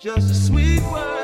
[0.00, 1.19] Just a sweet word.